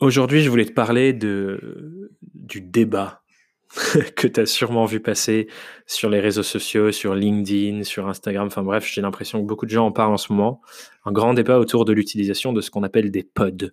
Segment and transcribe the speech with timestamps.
[0.00, 3.22] Aujourd'hui, je voulais te parler de, du débat
[4.16, 5.48] que tu as sûrement vu passer
[5.86, 8.46] sur les réseaux sociaux, sur LinkedIn, sur Instagram.
[8.46, 10.60] Enfin bref, j'ai l'impression que beaucoup de gens en parlent en ce moment.
[11.04, 13.72] Un grand débat autour de l'utilisation de ce qu'on appelle des pods.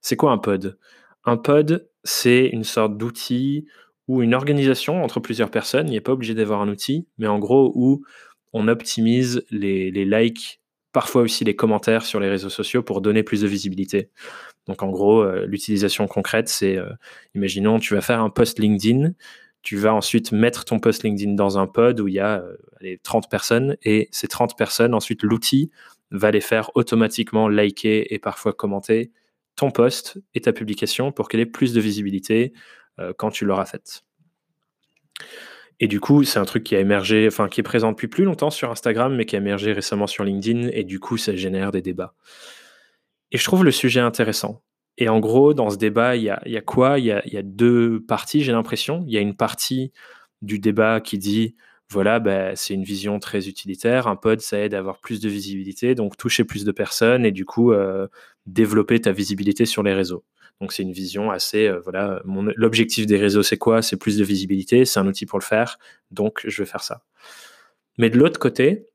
[0.00, 0.76] C'est quoi un pod?
[1.24, 3.66] Un pod, c'est une sorte d'outil
[4.08, 5.88] ou une organisation entre plusieurs personnes.
[5.88, 8.04] Il n'est pas obligé d'avoir un outil, mais en gros où
[8.52, 10.60] on optimise les, les likes,
[10.94, 14.08] parfois aussi les commentaires sur les réseaux sociaux pour donner plus de visibilité.
[14.66, 16.88] Donc en gros, euh, l'utilisation concrète, c'est, euh,
[17.34, 19.12] imaginons, tu vas faire un post LinkedIn,
[19.60, 22.44] tu vas ensuite mettre ton post LinkedIn dans un pod où il y a
[22.82, 25.70] euh, 30 personnes, et ces 30 personnes, ensuite l'outil
[26.12, 29.10] va les faire automatiquement liker et parfois commenter
[29.56, 32.52] ton post et ta publication pour qu'elle ait plus de visibilité
[33.00, 34.04] euh, quand tu l'auras faite.
[35.80, 38.24] Et du coup, c'est un truc qui a émergé, enfin qui est présent depuis plus
[38.24, 41.72] longtemps sur Instagram, mais qui a émergé récemment sur LinkedIn, et du coup, ça génère
[41.72, 42.14] des débats.
[43.32, 44.62] Et je trouve le sujet intéressant.
[44.96, 47.00] Et en gros, dans ce débat, il y a, quoi?
[47.00, 49.04] Il y a, deux parties, j'ai l'impression.
[49.08, 49.92] Il y a une partie
[50.40, 51.56] du débat qui dit,
[51.90, 54.06] voilà, bah, c'est une vision très utilitaire.
[54.06, 57.32] Un pod, ça aide à avoir plus de visibilité, donc toucher plus de personnes et
[57.32, 58.06] du coup, euh,
[58.46, 60.24] développer ta visibilité sur les réseaux.
[60.60, 62.22] Donc c'est une vision assez, euh, voilà,
[62.56, 63.82] l'objectif des réseaux, c'est quoi?
[63.82, 65.78] C'est plus de visibilité, c'est un outil pour le faire,
[66.10, 67.02] donc je vais faire ça.
[67.98, 68.86] Mais de l'autre côté,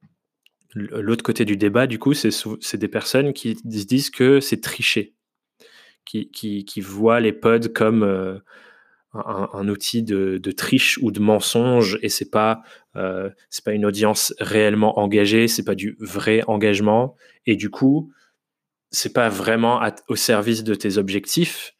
[0.75, 5.15] L'autre côté du débat, du coup, c'est des personnes qui se disent que c'est tricher,
[6.05, 8.37] qui, qui, voient les pods comme euh,
[9.13, 12.61] un, outil de, triche ou de mensonge, et c'est pas
[12.95, 17.15] euh, c'est pas une audience réellement engagée, c'est pas du vrai engagement,
[17.47, 18.13] et du coup,
[18.91, 21.73] c'est pas vraiment au service de tes objectifs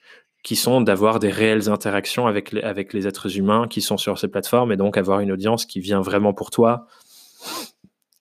[0.44, 4.18] qui sont d'avoir des réelles interactions avec les, avec les êtres humains qui sont sur
[4.18, 6.88] ces plateformes, et donc avoir une audience qui vient vraiment pour toi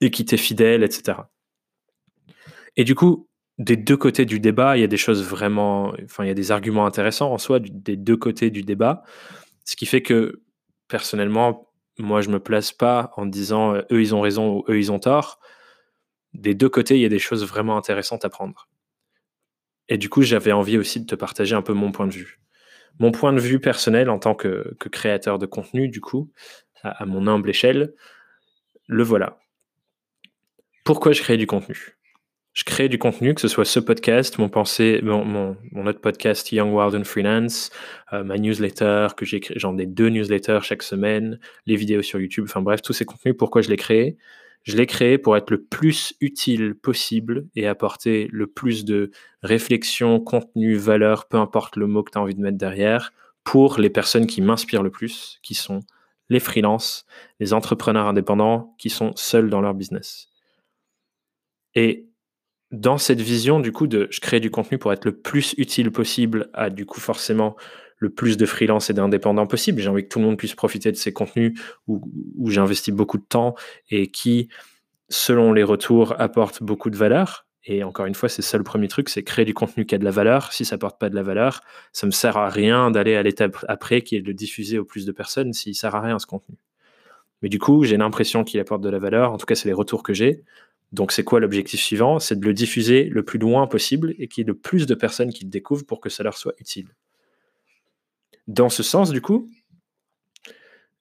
[0.00, 1.18] et qui t'est fidèle, etc.
[2.76, 6.24] Et du coup, des deux côtés du débat, il y a des choses vraiment, enfin,
[6.24, 9.02] il y a des arguments intéressants en soi des deux côtés du débat,
[9.64, 10.42] ce qui fait que
[10.86, 14.78] personnellement, moi, je me place pas en disant euh, eux ils ont raison ou eux
[14.78, 15.40] ils ont tort.
[16.34, 18.68] Des deux côtés, il y a des choses vraiment intéressantes à prendre.
[19.88, 22.40] Et du coup, j'avais envie aussi de te partager un peu mon point de vue.
[22.98, 26.30] Mon point de vue personnel en tant que, créateur de contenu, du coup,
[26.82, 27.94] à mon humble échelle,
[28.86, 29.38] le voilà.
[30.84, 31.98] Pourquoi je crée du contenu?
[32.54, 34.48] Je crée du contenu, que ce soit ce podcast, mon,
[35.86, 37.70] autre podcast Young World and Freelance,
[38.12, 39.24] euh, ma newsletter, que
[39.54, 43.36] j'en ai deux newsletters chaque semaine, les vidéos sur YouTube, enfin bref, tous ces contenus,
[43.38, 44.16] pourquoi je les crée?
[44.62, 49.10] Je les crée pour être le plus utile possible et apporter le plus de
[49.42, 53.12] réflexion, contenu, valeur, peu importe le mot que tu as envie de mettre derrière,
[53.44, 55.80] pour les personnes qui m'inspirent le plus, qui sont
[56.28, 57.06] les freelances,
[57.40, 60.28] les entrepreneurs indépendants qui sont seuls dans leur business.
[61.74, 62.08] Et
[62.70, 65.90] dans cette vision, du coup, de je crée du contenu pour être le plus utile
[65.90, 67.56] possible à, du coup, forcément,
[67.98, 69.80] le plus de freelance et d'indépendants possible.
[69.80, 72.00] J'ai envie que tout le monde puisse profiter de ces contenus où,
[72.36, 73.54] où j'investis beaucoup de temps
[73.90, 74.48] et qui,
[75.08, 77.46] selon les retours, apportent beaucoup de valeur.
[77.64, 79.98] Et encore une fois, c'est ça le premier truc, c'est créer du contenu qui a
[79.98, 80.52] de la valeur.
[80.52, 81.60] Si ça apporte pas de la valeur,
[81.92, 84.84] ça me sert à rien d'aller à l'étape après, qui est de le diffuser au
[84.84, 86.56] plus de personnes, s'il sert à rien ce contenu.
[87.42, 89.32] Mais du coup, j'ai l'impression qu'il apporte de la valeur.
[89.32, 90.44] En tout cas, c'est les retours que j'ai.
[90.92, 92.18] Donc, c'est quoi l'objectif suivant?
[92.18, 94.94] C'est de le diffuser le plus loin possible et qu'il y ait le plus de
[94.94, 96.88] personnes qui le découvrent pour que ça leur soit utile.
[98.48, 99.50] Dans ce sens, du coup,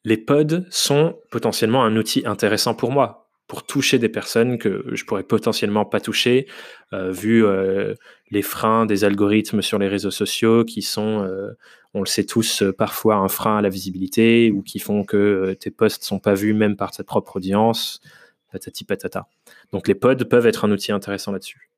[0.03, 5.05] les pods sont potentiellement un outil intéressant pour moi, pour toucher des personnes que je
[5.05, 6.47] pourrais potentiellement pas toucher,
[6.93, 7.93] euh, vu euh,
[8.29, 11.57] les freins des algorithmes sur les réseaux sociaux qui sont, euh,
[11.93, 15.71] on le sait tous, parfois un frein à la visibilité ou qui font que tes
[15.71, 18.01] posts sont pas vus même par ta propre audience
[18.51, 19.27] patati patata.
[19.71, 21.69] Donc les pods peuvent être un outil intéressant là-dessus.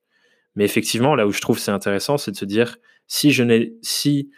[0.55, 3.75] Mais effectivement, là où je trouve c'est intéressant, c'est de se dire si je n'ai
[3.83, 4.31] si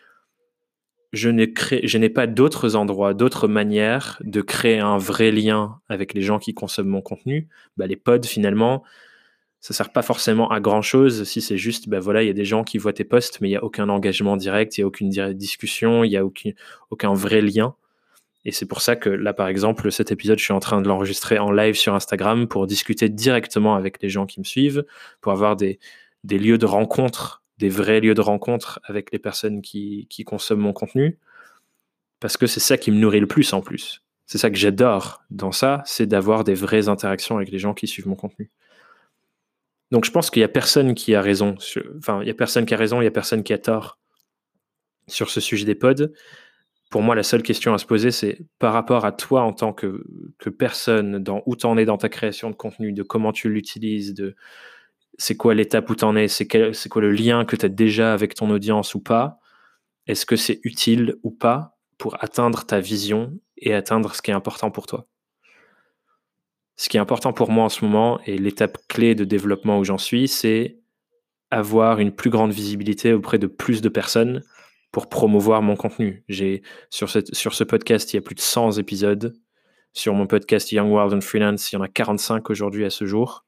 [1.13, 6.39] je n'ai pas d'autres endroits, d'autres manières de créer un vrai lien avec les gens
[6.39, 8.83] qui consomment mon contenu, bah les pods finalement
[9.59, 12.33] ça sert pas forcément à grand chose si c'est juste bah voilà il y a
[12.33, 14.83] des gens qui voient tes posts mais il y a aucun engagement direct, il y
[14.83, 16.51] a aucune discussion, il y a aucun,
[16.89, 17.75] aucun vrai lien.
[18.43, 20.87] Et c'est pour ça que là, par exemple, cet épisode, je suis en train de
[20.87, 24.83] l'enregistrer en live sur Instagram pour discuter directement avec les gens qui me suivent,
[25.21, 25.79] pour avoir des,
[26.23, 30.73] des lieux de rencontre, des vrais lieux de rencontre avec les personnes qui, consomment mon
[30.73, 31.17] contenu.
[32.19, 34.03] Parce que c'est ça qui me nourrit le plus en plus.
[34.25, 37.87] C'est ça que j'adore dans ça, c'est d'avoir des vraies interactions avec les gens qui
[37.87, 38.49] suivent mon contenu.
[39.91, 41.55] Donc je pense qu'il n'y a personne qui a raison.
[41.97, 43.99] Enfin, il n'y a personne qui a raison, il n'y a personne qui a tort
[45.07, 46.11] sur ce sujet des pods
[46.91, 49.71] pour moi, la seule question à se poser, c'est par rapport à toi en tant
[49.71, 50.03] que,
[50.59, 54.13] personne, dans, où tu en es dans ta création de contenu, de comment tu l'utilises,
[54.13, 54.35] de
[55.17, 58.13] c'est quoi l'étape où tu en es, c'est quoi le lien que tu as déjà
[58.13, 59.39] avec ton audience ou pas,
[60.07, 64.33] est-ce que c'est utile ou pas pour atteindre ta vision et atteindre ce qui est
[64.33, 65.07] important pour toi?
[66.75, 69.83] Ce qui est important pour moi en ce moment et l'étape clé de développement où
[69.83, 70.79] j'en suis, c'est
[71.51, 74.41] avoir une plus grande visibilité auprès de plus de personnes
[74.91, 76.23] pour promouvoir mon contenu.
[76.27, 79.33] J'ai sur, sur ce podcast, il y a plus de 100 épisodes.
[79.93, 83.05] Sur mon podcast Young World and Freelance, il y en a 45 aujourd'hui à ce
[83.05, 83.45] jour.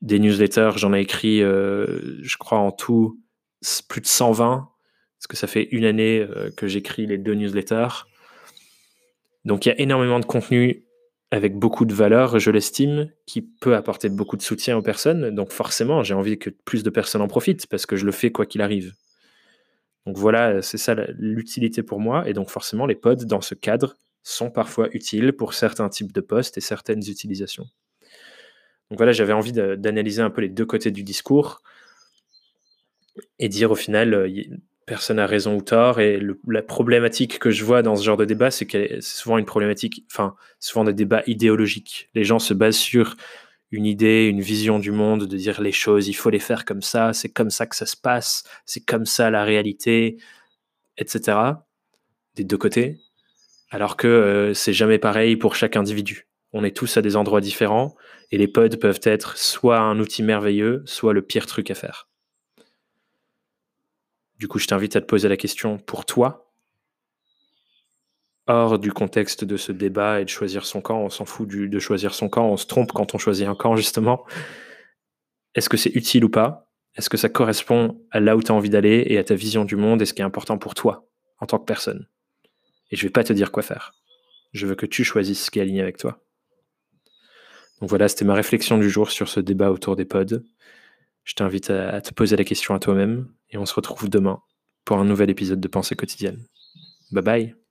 [0.00, 3.20] Des newsletters, j'en ai écrit, euh, je crois en tout,
[3.88, 4.68] plus de 120,
[5.18, 8.06] parce que ça fait une année euh, que j'écris les deux newsletters.
[9.44, 10.84] Donc il y a énormément de contenu
[11.30, 15.34] avec beaucoup de valeur, je l'estime, qui peut apporter beaucoup de soutien aux personnes.
[15.34, 18.30] Donc forcément, j'ai envie que plus de personnes en profitent parce que je le fais
[18.30, 18.94] quoi qu'il arrive.
[20.06, 22.26] Donc voilà, c'est ça l'utilité pour moi.
[22.28, 26.20] Et donc forcément, les pods dans ce cadre sont parfois utiles pour certains types de
[26.20, 27.66] postes et certaines utilisations.
[28.90, 31.62] Donc voilà, j'avais envie d'analyser un peu les deux côtés du discours
[33.38, 34.28] et dire au final, euh,
[34.86, 36.00] personne n'a raison ou tort.
[36.00, 39.38] Et la problématique que je vois dans ce genre de débat, c'est que c'est souvent
[39.38, 42.08] une problématique, enfin, souvent des débats idéologiques.
[42.14, 43.16] Les gens se basent sur
[43.70, 46.82] une idée, une vision du monde, de dire les choses, il faut les faire comme
[46.82, 50.16] ça, c'est comme ça que ça se passe, c'est comme ça la réalité,
[50.96, 51.38] etc.
[52.34, 52.98] Des deux côtés.
[53.70, 56.27] Alors que euh, c'est jamais pareil pour chaque individu.
[56.60, 57.94] On est tous à des endroits différents
[58.32, 62.08] et les pods peuvent être soit un outil merveilleux, soit le pire truc à faire.
[64.38, 66.50] Du coup, je t'invite à te poser la question pour toi,
[68.48, 71.00] hors du contexte de ce débat et de choisir son camp.
[71.00, 73.76] On s'en fout de choisir son camp, on se trompe quand on choisit un camp,
[73.76, 74.26] justement.
[75.54, 76.72] Est-ce que c'est utile ou pas?
[76.96, 79.64] Est-ce que ça correspond à là où tu as envie d'aller et à ta vision
[79.64, 81.08] du monde et ce qui est important pour toi
[81.38, 82.08] en tant que personne?
[82.90, 83.92] Et je vais pas te dire quoi faire.
[84.52, 86.20] Je veux que tu choisisses ce qui est aligné avec toi.
[87.80, 90.42] Donc voilà, c'était ma réflexion du jour sur ce débat autour des pods.
[91.24, 94.40] Je t'invite à, te poser la question à toi-même et on se retrouve demain
[94.84, 96.42] pour un nouvel épisode de Pensée quotidienne.
[97.12, 97.67] Bye bye